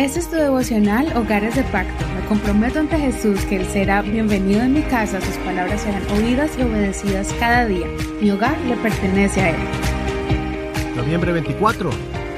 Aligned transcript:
Este 0.00 0.20
es 0.20 0.30
tu 0.30 0.36
devocional 0.36 1.14
Hogares 1.14 1.56
de 1.56 1.62
Pacto. 1.64 2.06
Me 2.14 2.26
comprometo 2.26 2.80
ante 2.80 2.98
Jesús 2.98 3.44
que 3.44 3.56
Él 3.56 3.66
será 3.66 4.00
bienvenido 4.00 4.62
en 4.62 4.72
mi 4.72 4.80
casa, 4.80 5.20
sus 5.20 5.36
palabras 5.44 5.82
serán 5.82 6.02
oídas 6.12 6.52
y 6.58 6.62
obedecidas 6.62 7.30
cada 7.38 7.66
día. 7.66 7.86
Mi 8.18 8.30
hogar 8.30 8.58
le 8.60 8.76
pertenece 8.78 9.42
a 9.42 9.50
Él. 9.50 10.96
Noviembre 10.96 11.32
24. 11.32 11.90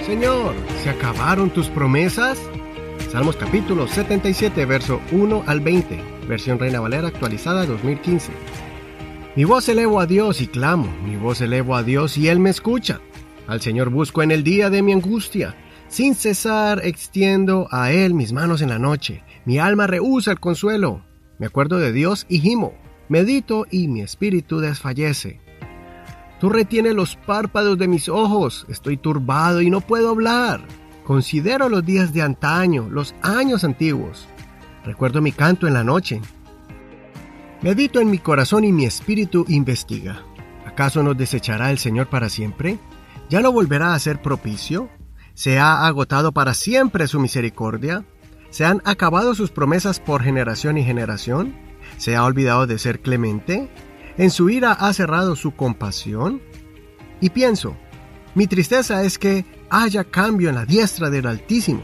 Señor, 0.04 0.56
¿se 0.82 0.90
acabaron 0.90 1.50
tus 1.50 1.68
promesas? 1.68 2.36
Salmos 3.12 3.36
capítulo 3.36 3.86
77, 3.86 4.66
verso 4.66 5.00
1 5.12 5.44
al 5.46 5.60
20, 5.60 6.00
versión 6.26 6.58
Reina 6.58 6.80
Valera 6.80 7.06
actualizada 7.06 7.64
2015. 7.64 8.32
Mi 9.36 9.44
voz 9.44 9.68
elevo 9.68 10.00
a 10.00 10.06
Dios 10.06 10.40
y 10.40 10.48
clamo, 10.48 10.92
mi 11.06 11.14
voz 11.14 11.40
elevo 11.40 11.76
a 11.76 11.84
Dios 11.84 12.18
y 12.18 12.26
Él 12.26 12.40
me 12.40 12.50
escucha. 12.50 13.00
Al 13.46 13.60
Señor 13.60 13.90
busco 13.90 14.20
en 14.20 14.32
el 14.32 14.42
día 14.42 14.68
de 14.68 14.82
mi 14.82 14.92
angustia. 14.92 15.54
Sin 15.92 16.14
cesar 16.14 16.80
extiendo 16.86 17.68
a 17.70 17.92
Él 17.92 18.14
mis 18.14 18.32
manos 18.32 18.62
en 18.62 18.70
la 18.70 18.78
noche. 18.78 19.22
Mi 19.44 19.58
alma 19.58 19.86
rehúsa 19.86 20.30
el 20.30 20.40
consuelo. 20.40 21.04
Me 21.38 21.44
acuerdo 21.44 21.76
de 21.76 21.92
Dios 21.92 22.24
y 22.30 22.40
gimo. 22.40 22.72
Medito 23.10 23.66
y 23.70 23.88
mi 23.88 24.00
espíritu 24.00 24.60
desfallece. 24.60 25.38
Tú 26.40 26.48
retienes 26.48 26.94
los 26.94 27.16
párpados 27.16 27.76
de 27.76 27.88
mis 27.88 28.08
ojos. 28.08 28.64
Estoy 28.70 28.96
turbado 28.96 29.60
y 29.60 29.68
no 29.68 29.82
puedo 29.82 30.08
hablar. 30.08 30.62
Considero 31.04 31.68
los 31.68 31.84
días 31.84 32.14
de 32.14 32.22
antaño, 32.22 32.88
los 32.88 33.14
años 33.20 33.62
antiguos. 33.62 34.26
Recuerdo 34.86 35.20
mi 35.20 35.32
canto 35.32 35.66
en 35.66 35.74
la 35.74 35.84
noche. 35.84 36.22
Medito 37.60 38.00
en 38.00 38.10
mi 38.10 38.16
corazón 38.16 38.64
y 38.64 38.72
mi 38.72 38.86
espíritu 38.86 39.44
investiga. 39.46 40.22
¿Acaso 40.64 41.02
nos 41.02 41.18
desechará 41.18 41.70
el 41.70 41.76
Señor 41.76 42.06
para 42.06 42.30
siempre? 42.30 42.78
¿Ya 43.28 43.42
no 43.42 43.52
volverá 43.52 43.92
a 43.92 43.98
ser 43.98 44.22
propicio? 44.22 44.88
¿Se 45.34 45.58
ha 45.58 45.86
agotado 45.86 46.32
para 46.32 46.54
siempre 46.54 47.08
su 47.08 47.18
misericordia? 47.18 48.04
¿Se 48.50 48.64
han 48.64 48.82
acabado 48.84 49.34
sus 49.34 49.50
promesas 49.50 49.98
por 49.98 50.22
generación 50.22 50.76
y 50.76 50.84
generación? 50.84 51.56
¿Se 51.96 52.16
ha 52.16 52.24
olvidado 52.24 52.66
de 52.66 52.78
ser 52.78 53.00
clemente? 53.00 53.70
¿En 54.18 54.30
su 54.30 54.50
ira 54.50 54.72
ha 54.72 54.92
cerrado 54.92 55.36
su 55.36 55.54
compasión? 55.54 56.42
Y 57.20 57.30
pienso, 57.30 57.76
mi 58.34 58.46
tristeza 58.46 59.04
es 59.04 59.18
que 59.18 59.46
haya 59.70 60.04
cambio 60.04 60.50
en 60.50 60.56
la 60.56 60.66
diestra 60.66 61.08
del 61.08 61.26
Altísimo. 61.26 61.80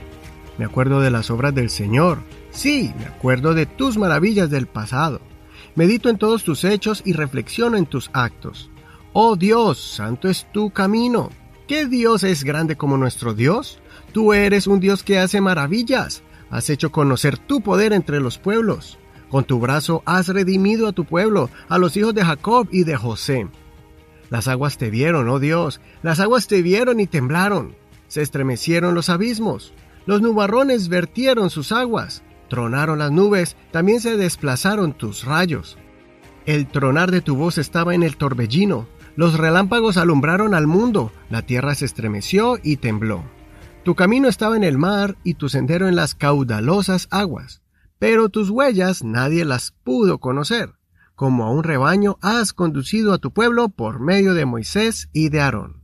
Me 0.59 0.67
acuerdo 0.67 1.01
de 1.01 1.11
las 1.11 1.31
obras 1.31 1.55
del 1.55 1.71
Señor. 1.71 2.19
Sí, 2.51 2.93
me 2.99 3.07
acuerdo 3.07 3.55
de 3.55 3.65
tus 3.65 3.97
maravillas 3.97 4.51
del 4.51 4.67
pasado. 4.67 5.21
Medito 5.75 6.11
en 6.11 6.19
todos 6.19 6.45
tus 6.45 6.65
hechos 6.65 7.03
y 7.05 7.13
reflexiono 7.13 7.77
en 7.77 7.87
tus 7.87 8.11
actos. 8.13 8.71
Oh 9.13 9.37
Dios, 9.37 9.79
santo 9.79 10.29
es 10.29 10.47
tu 10.53 10.71
camino. 10.71 11.31
¿Qué 11.69 11.85
Dios 11.85 12.25
es 12.25 12.45
grande 12.45 12.77
como 12.77 12.97
nuestro 12.97 13.35
Dios? 13.35 13.79
Tú 14.13 14.33
eres 14.33 14.67
un 14.67 14.81
Dios 14.81 15.03
que 15.03 15.19
hace 15.19 15.43
maravillas. 15.43 16.23
Has 16.49 16.71
hecho 16.71 16.91
conocer 16.91 17.37
tu 17.37 17.61
poder 17.61 17.93
entre 17.93 18.21
los 18.21 18.39
pueblos. 18.39 18.99
Con 19.29 19.45
tu 19.45 19.61
brazo 19.61 20.03
has 20.07 20.29
redimido 20.29 20.89
a 20.89 20.93
tu 20.93 21.05
pueblo, 21.05 21.51
a 21.69 21.77
los 21.77 21.95
hijos 21.99 22.15
de 22.15 22.25
Jacob 22.25 22.69
y 22.73 22.85
de 22.85 22.97
José. 22.97 23.49
Las 24.31 24.49
aguas 24.49 24.79
te 24.79 24.89
vieron, 24.89 25.29
oh 25.29 25.41
Dios, 25.41 25.83
las 26.03 26.21
aguas 26.21 26.47
te 26.47 26.63
vieron 26.63 27.01
y 27.01 27.07
temblaron. 27.07 27.77
Se 28.07 28.23
estremecieron 28.23 28.95
los 28.95 29.11
abismos. 29.11 29.75
Los 30.07 30.23
nubarrones 30.23 30.89
vertieron 30.89 31.51
sus 31.51 31.71
aguas. 31.71 32.23
Tronaron 32.49 32.99
las 32.99 33.13
nubes, 33.13 33.57
también 33.73 34.01
se 34.01 34.17
desplazaron 34.17 34.95
tus 34.95 35.27
rayos. 35.27 35.77
El 36.47 36.67
tronar 36.67 37.11
de 37.11 37.21
tu 37.21 37.37
voz 37.37 37.59
estaba 37.59 37.95
en 37.95 38.03
el 38.03 38.17
torbellino, 38.17 38.87
los 39.19 39.37
relámpagos 39.37 39.97
alumbraron 39.97 40.55
al 40.55 40.69
mundo, 40.69 41.11
la 41.29 41.43
tierra 41.43 41.75
se 41.75 41.87
estremeció 41.87 42.57
y 42.63 42.77
tembló. 42.77 43.25
Tu 43.83 43.97
camino 43.97 44.29
estaba 44.29 44.57
en 44.57 44.63
el 44.63 44.79
mar 44.79 45.17
y 45.25 45.35
tu 45.35 45.49
sendero 45.49 45.89
en 45.89 45.97
las 45.97 46.15
caudalosas 46.15 47.09
aguas, 47.11 47.61
pero 47.99 48.29
tus 48.29 48.49
huellas 48.49 49.03
nadie 49.03 49.45
las 49.45 49.73
pudo 49.73 50.19
conocer. 50.19 50.75
Como 51.17 51.45
a 51.45 51.51
un 51.51 51.65
rebaño 51.65 52.17
has 52.23 52.53
conducido 52.53 53.13
a 53.13 53.19
tu 53.19 53.33
pueblo 53.33 53.71
por 53.71 53.99
medio 53.99 54.35
de 54.35 54.45
Moisés 54.45 55.09
y 55.13 55.31
de 55.31 55.41
Aarón. 55.41 55.83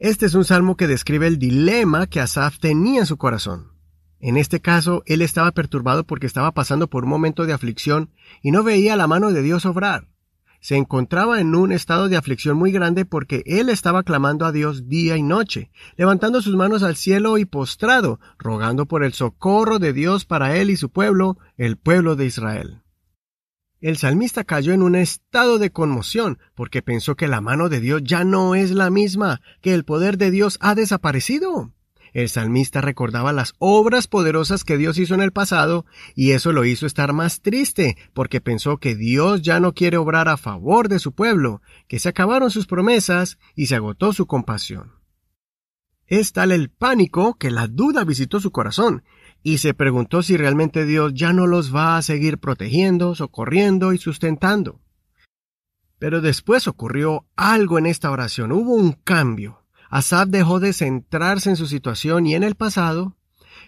Este 0.00 0.26
es 0.26 0.34
un 0.34 0.44
salmo 0.44 0.76
que 0.76 0.88
describe 0.88 1.28
el 1.28 1.38
dilema 1.38 2.08
que 2.08 2.18
Asaf 2.18 2.58
tenía 2.58 3.02
en 3.02 3.06
su 3.06 3.18
corazón. 3.18 3.70
En 4.18 4.36
este 4.36 4.60
caso, 4.60 5.04
él 5.06 5.22
estaba 5.22 5.52
perturbado 5.52 6.02
porque 6.02 6.26
estaba 6.26 6.50
pasando 6.50 6.90
por 6.90 7.04
un 7.04 7.10
momento 7.10 7.46
de 7.46 7.52
aflicción 7.52 8.10
y 8.42 8.50
no 8.50 8.64
veía 8.64 8.96
la 8.96 9.06
mano 9.06 9.30
de 9.30 9.42
Dios 9.42 9.64
obrar 9.64 10.08
se 10.60 10.76
encontraba 10.76 11.40
en 11.40 11.54
un 11.54 11.72
estado 11.72 12.08
de 12.08 12.16
aflicción 12.16 12.56
muy 12.56 12.72
grande 12.72 13.04
porque 13.04 13.42
él 13.46 13.68
estaba 13.68 14.02
clamando 14.02 14.46
a 14.46 14.52
Dios 14.52 14.88
día 14.88 15.16
y 15.16 15.22
noche, 15.22 15.70
levantando 15.96 16.42
sus 16.42 16.56
manos 16.56 16.82
al 16.82 16.96
cielo 16.96 17.38
y 17.38 17.44
postrado, 17.44 18.20
rogando 18.38 18.86
por 18.86 19.04
el 19.04 19.12
socorro 19.12 19.78
de 19.78 19.92
Dios 19.92 20.24
para 20.24 20.56
él 20.56 20.70
y 20.70 20.76
su 20.76 20.90
pueblo, 20.90 21.38
el 21.56 21.76
pueblo 21.76 22.16
de 22.16 22.26
Israel. 22.26 22.82
El 23.80 23.98
salmista 23.98 24.44
cayó 24.44 24.72
en 24.72 24.82
un 24.82 24.96
estado 24.96 25.58
de 25.58 25.70
conmoción 25.70 26.38
porque 26.54 26.82
pensó 26.82 27.14
que 27.14 27.28
la 27.28 27.40
mano 27.40 27.68
de 27.68 27.80
Dios 27.80 28.02
ya 28.02 28.24
no 28.24 28.54
es 28.54 28.70
la 28.70 28.90
misma, 28.90 29.42
que 29.60 29.74
el 29.74 29.84
poder 29.84 30.16
de 30.16 30.30
Dios 30.30 30.56
ha 30.60 30.74
desaparecido. 30.74 31.72
El 32.12 32.28
salmista 32.28 32.80
recordaba 32.80 33.32
las 33.32 33.54
obras 33.58 34.06
poderosas 34.06 34.64
que 34.64 34.76
Dios 34.76 34.98
hizo 34.98 35.14
en 35.14 35.22
el 35.22 35.32
pasado 35.32 35.86
y 36.14 36.32
eso 36.32 36.52
lo 36.52 36.64
hizo 36.64 36.86
estar 36.86 37.12
más 37.12 37.40
triste 37.42 37.96
porque 38.14 38.40
pensó 38.40 38.78
que 38.78 38.94
Dios 38.94 39.42
ya 39.42 39.60
no 39.60 39.74
quiere 39.74 39.96
obrar 39.96 40.28
a 40.28 40.36
favor 40.36 40.88
de 40.88 40.98
su 40.98 41.12
pueblo, 41.12 41.60
que 41.88 41.98
se 41.98 42.08
acabaron 42.08 42.50
sus 42.50 42.66
promesas 42.66 43.38
y 43.54 43.66
se 43.66 43.76
agotó 43.76 44.12
su 44.12 44.26
compasión. 44.26 44.92
Es 46.06 46.32
tal 46.32 46.52
el 46.52 46.70
pánico 46.70 47.34
que 47.34 47.50
la 47.50 47.66
duda 47.66 48.04
visitó 48.04 48.40
su 48.40 48.52
corazón 48.52 49.02
y 49.42 49.58
se 49.58 49.74
preguntó 49.74 50.22
si 50.22 50.36
realmente 50.36 50.84
Dios 50.84 51.12
ya 51.14 51.32
no 51.32 51.46
los 51.46 51.74
va 51.74 51.96
a 51.96 52.02
seguir 52.02 52.38
protegiendo, 52.38 53.14
socorriendo 53.14 53.92
y 53.92 53.98
sustentando. 53.98 54.80
Pero 55.98 56.20
después 56.20 56.68
ocurrió 56.68 57.26
algo 57.36 57.78
en 57.78 57.86
esta 57.86 58.10
oración, 58.10 58.52
hubo 58.52 58.74
un 58.74 58.92
cambio. 58.92 59.65
Asaf 59.90 60.28
dejó 60.28 60.60
de 60.60 60.72
centrarse 60.72 61.50
en 61.50 61.56
su 61.56 61.66
situación 61.66 62.26
y 62.26 62.34
en 62.34 62.42
el 62.42 62.54
pasado, 62.54 63.16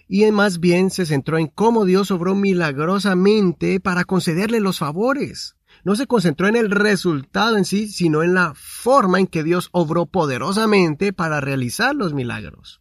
y 0.09 0.31
más 0.31 0.59
bien 0.59 0.91
se 0.91 1.07
centró 1.07 1.39
en 1.39 1.49
cómo 1.49 1.85
Dios 1.85 2.11
obró 2.11 2.35
milagrosamente 2.35 3.81
para 3.81 4.05
concederle 4.05 4.61
los 4.61 4.79
favores. 4.79 5.57
No 5.85 5.95
se 5.97 6.07
concentró 6.07 6.49
en 6.49 6.57
el 6.57 6.71
resultado 6.71 7.57
en 7.57 7.65
sí, 7.65 7.89
sino 7.89 8.23
en 8.23 8.35
la 8.35 8.55
forma 8.55 9.21
en 9.21 9.27
que 9.27 9.45
Dios 9.45 9.69
obró 9.73 10.07
poderosamente 10.07 11.13
para 11.13 11.41
realizar 11.41 11.95
los 11.95 12.15
milagros. 12.15 12.81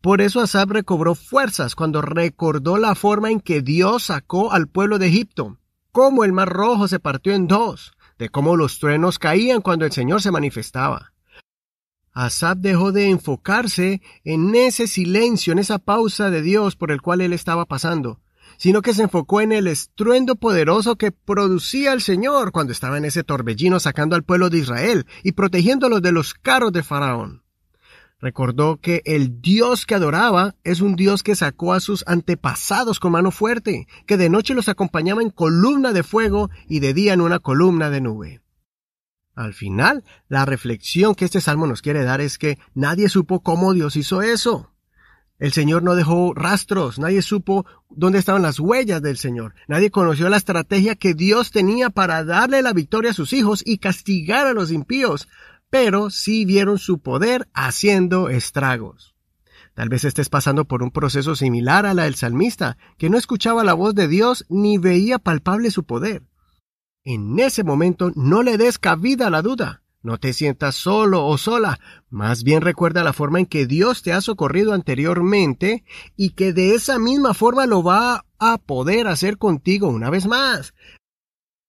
Por 0.00 0.20
eso 0.20 0.40
Asaf 0.40 0.70
recobró 0.70 1.14
fuerzas 1.14 1.74
cuando 1.74 2.00
recordó 2.00 2.78
la 2.78 2.94
forma 2.94 3.30
en 3.30 3.40
que 3.40 3.60
Dios 3.60 4.04
sacó 4.04 4.52
al 4.52 4.68
pueblo 4.68 4.98
de 4.98 5.08
Egipto, 5.08 5.58
cómo 5.90 6.24
el 6.24 6.32
mar 6.32 6.48
rojo 6.48 6.86
se 6.86 7.00
partió 7.00 7.34
en 7.34 7.48
dos, 7.48 7.92
de 8.18 8.28
cómo 8.28 8.56
los 8.56 8.78
truenos 8.78 9.18
caían 9.18 9.60
cuando 9.62 9.84
el 9.84 9.92
Señor 9.92 10.22
se 10.22 10.30
manifestaba. 10.30 11.12
Asab 12.16 12.56
dejó 12.56 12.92
de 12.92 13.10
enfocarse 13.10 14.00
en 14.24 14.54
ese 14.54 14.86
silencio, 14.86 15.52
en 15.52 15.58
esa 15.58 15.78
pausa 15.78 16.30
de 16.30 16.40
Dios 16.40 16.74
por 16.74 16.90
el 16.90 17.02
cual 17.02 17.20
él 17.20 17.34
estaba 17.34 17.66
pasando, 17.66 18.20
sino 18.56 18.80
que 18.80 18.94
se 18.94 19.02
enfocó 19.02 19.42
en 19.42 19.52
el 19.52 19.66
estruendo 19.66 20.36
poderoso 20.36 20.96
que 20.96 21.12
producía 21.12 21.92
el 21.92 22.00
Señor 22.00 22.52
cuando 22.52 22.72
estaba 22.72 22.96
en 22.96 23.04
ese 23.04 23.22
torbellino 23.22 23.80
sacando 23.80 24.16
al 24.16 24.22
pueblo 24.22 24.48
de 24.48 24.56
Israel 24.56 25.06
y 25.24 25.32
protegiéndolos 25.32 26.00
de 26.00 26.12
los 26.12 26.32
carros 26.32 26.72
de 26.72 26.82
Faraón. 26.82 27.42
Recordó 28.18 28.78
que 28.80 29.02
el 29.04 29.42
Dios 29.42 29.84
que 29.84 29.94
adoraba 29.94 30.54
es 30.64 30.80
un 30.80 30.96
Dios 30.96 31.22
que 31.22 31.36
sacó 31.36 31.74
a 31.74 31.80
sus 31.80 32.02
antepasados 32.06 32.98
con 32.98 33.12
mano 33.12 33.30
fuerte, 33.30 33.88
que 34.06 34.16
de 34.16 34.30
noche 34.30 34.54
los 34.54 34.70
acompañaba 34.70 35.20
en 35.20 35.28
columna 35.28 35.92
de 35.92 36.02
fuego 36.02 36.48
y 36.66 36.80
de 36.80 36.94
día 36.94 37.12
en 37.12 37.20
una 37.20 37.40
columna 37.40 37.90
de 37.90 38.00
nube. 38.00 38.40
Al 39.36 39.52
final, 39.52 40.02
la 40.28 40.46
reflexión 40.46 41.14
que 41.14 41.26
este 41.26 41.42
salmo 41.42 41.66
nos 41.66 41.82
quiere 41.82 42.02
dar 42.04 42.22
es 42.22 42.38
que 42.38 42.58
nadie 42.74 43.10
supo 43.10 43.42
cómo 43.42 43.74
Dios 43.74 43.94
hizo 43.96 44.22
eso. 44.22 44.72
El 45.38 45.52
Señor 45.52 45.82
no 45.82 45.94
dejó 45.94 46.32
rastros, 46.32 46.98
nadie 46.98 47.20
supo 47.20 47.66
dónde 47.90 48.18
estaban 48.18 48.40
las 48.40 48.58
huellas 48.58 49.02
del 49.02 49.18
Señor, 49.18 49.54
nadie 49.68 49.90
conoció 49.90 50.30
la 50.30 50.38
estrategia 50.38 50.94
que 50.94 51.12
Dios 51.12 51.50
tenía 51.50 51.90
para 51.90 52.24
darle 52.24 52.62
la 52.62 52.72
victoria 52.72 53.10
a 53.10 53.14
sus 53.14 53.34
hijos 53.34 53.62
y 53.62 53.76
castigar 53.76 54.46
a 54.46 54.54
los 54.54 54.72
impíos, 54.72 55.28
pero 55.68 56.08
sí 56.08 56.46
vieron 56.46 56.78
su 56.78 57.00
poder 57.00 57.46
haciendo 57.52 58.30
estragos. 58.30 59.14
Tal 59.74 59.90
vez 59.90 60.04
estés 60.04 60.30
pasando 60.30 60.64
por 60.64 60.82
un 60.82 60.90
proceso 60.90 61.36
similar 61.36 61.84
a 61.84 61.92
la 61.92 62.04
del 62.04 62.14
salmista, 62.14 62.78
que 62.96 63.10
no 63.10 63.18
escuchaba 63.18 63.64
la 63.64 63.74
voz 63.74 63.94
de 63.94 64.08
Dios 64.08 64.46
ni 64.48 64.78
veía 64.78 65.18
palpable 65.18 65.70
su 65.70 65.84
poder. 65.84 66.22
En 67.08 67.38
ese 67.38 67.62
momento 67.62 68.10
no 68.16 68.42
le 68.42 68.58
des 68.58 68.80
cabida 68.80 69.28
a 69.28 69.30
la 69.30 69.40
duda. 69.40 69.80
No 70.02 70.18
te 70.18 70.32
sientas 70.32 70.74
solo 70.74 71.24
o 71.24 71.38
sola. 71.38 71.78
Más 72.10 72.42
bien 72.42 72.62
recuerda 72.62 73.04
la 73.04 73.12
forma 73.12 73.38
en 73.38 73.46
que 73.46 73.64
Dios 73.64 74.02
te 74.02 74.12
ha 74.12 74.20
socorrido 74.20 74.72
anteriormente 74.72 75.84
y 76.16 76.30
que 76.30 76.52
de 76.52 76.74
esa 76.74 76.98
misma 76.98 77.32
forma 77.32 77.64
lo 77.66 77.84
va 77.84 78.24
a 78.40 78.58
poder 78.58 79.06
hacer 79.06 79.38
contigo 79.38 79.86
una 79.86 80.10
vez 80.10 80.26
más. 80.26 80.74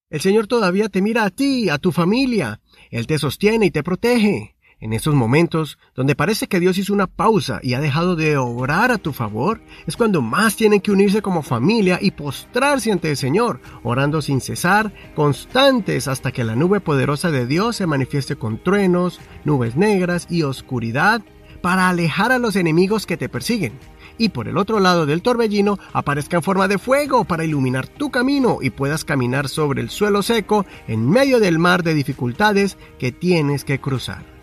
El 0.09 0.21
Señor 0.21 0.47
todavía 0.47 0.89
te 0.89 1.03
mira 1.03 1.23
a 1.23 1.29
ti, 1.29 1.69
a 1.69 1.77
tu 1.77 1.91
familia. 1.91 2.59
Él 2.89 3.05
te 3.05 3.19
sostiene 3.19 3.67
y 3.67 3.71
te 3.71 3.83
protege. 3.83 4.56
En 4.79 4.93
esos 4.93 5.15
momentos, 5.15 5.79
donde 5.95 6.15
parece 6.15 6.45
que 6.45 6.59
Dios 6.59 6.77
hizo 6.77 6.93
una 6.93 7.07
pausa 7.07 7.59
y 7.63 7.73
ha 7.73 7.79
dejado 7.79 8.15
de 8.15 8.37
obrar 8.37 8.91
a 8.91 8.99
tu 8.99 9.11
favor, 9.11 9.59
es 9.87 9.97
cuando 9.97 10.21
más 10.21 10.55
tienen 10.55 10.81
que 10.81 10.91
unirse 10.91 11.23
como 11.23 11.41
familia 11.41 11.97
y 11.99 12.11
postrarse 12.11 12.91
ante 12.91 13.09
el 13.09 13.17
Señor, 13.17 13.59
orando 13.81 14.21
sin 14.21 14.39
cesar, 14.39 14.93
constantes 15.15 16.07
hasta 16.07 16.31
que 16.31 16.43
la 16.43 16.55
nube 16.55 16.79
poderosa 16.79 17.31
de 17.31 17.47
Dios 17.47 17.77
se 17.77 17.87
manifieste 17.87 18.35
con 18.35 18.61
truenos, 18.63 19.19
nubes 19.45 19.75
negras 19.75 20.27
y 20.29 20.43
oscuridad, 20.43 21.23
para 21.61 21.89
alejar 21.89 22.31
a 22.31 22.37
los 22.37 22.55
enemigos 22.55 23.07
que 23.07 23.17
te 23.17 23.29
persiguen. 23.29 23.79
Y 24.19 24.29
por 24.29 24.47
el 24.47 24.57
otro 24.57 24.79
lado 24.79 25.07
del 25.07 25.23
torbellino 25.23 25.79
aparezca 25.91 26.37
en 26.37 26.43
forma 26.43 26.67
de 26.67 26.77
fuego 26.77 27.23
para 27.23 27.43
iluminar 27.43 27.87
tu 27.87 28.11
camino 28.11 28.59
y 28.61 28.69
puedas 28.69 29.05
caminar 29.05 29.49
sobre 29.49 29.81
el 29.81 29.89
suelo 29.89 30.21
seco 30.21 30.67
en 30.87 31.09
medio 31.09 31.39
del 31.39 31.57
mar 31.57 31.81
de 31.81 31.95
dificultades 31.95 32.77
que 32.99 33.11
tienes 33.11 33.63
que 33.63 33.79
cruzar. 33.79 34.36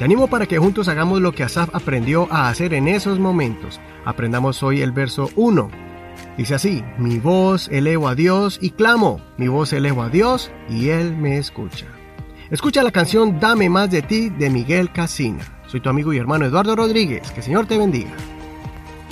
Te 0.00 0.04
animo 0.04 0.28
para 0.28 0.46
que 0.46 0.56
juntos 0.56 0.88
hagamos 0.88 1.20
lo 1.20 1.32
que 1.32 1.42
Asaf 1.42 1.68
aprendió 1.74 2.26
a 2.32 2.48
hacer 2.48 2.72
en 2.72 2.88
esos 2.88 3.18
momentos. 3.18 3.82
Aprendamos 4.06 4.62
hoy 4.62 4.80
el 4.80 4.92
verso 4.92 5.28
1. 5.36 5.70
Dice 6.38 6.54
así, 6.54 6.82
mi 6.96 7.18
voz 7.18 7.68
elevo 7.70 8.08
a 8.08 8.14
Dios 8.14 8.58
y 8.62 8.70
clamo, 8.70 9.20
mi 9.36 9.48
voz 9.48 9.74
elevo 9.74 10.00
a 10.00 10.08
Dios 10.08 10.50
y 10.70 10.88
Él 10.88 11.14
me 11.14 11.36
escucha. 11.36 11.84
Escucha 12.50 12.82
la 12.82 12.92
canción 12.92 13.40
Dame 13.40 13.68
más 13.68 13.90
de 13.90 14.00
ti 14.00 14.30
de 14.30 14.48
Miguel 14.48 14.90
Casina. 14.90 15.44
Soy 15.66 15.80
tu 15.82 15.90
amigo 15.90 16.14
y 16.14 16.16
hermano 16.16 16.46
Eduardo 16.46 16.74
Rodríguez. 16.74 17.30
Que 17.32 17.40
el 17.40 17.44
Señor 17.44 17.66
te 17.66 17.76
bendiga. 17.76 18.12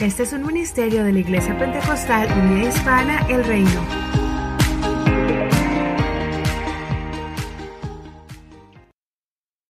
Este 0.01 0.23
es 0.23 0.33
un 0.33 0.47
ministerio 0.47 1.05
de 1.05 1.13
la 1.13 1.19
Iglesia 1.19 1.59
Pentecostal 1.59 2.29
Unida 2.33 2.71
Hispana 2.71 3.27
El 3.29 3.45
Reino. 3.45 4.08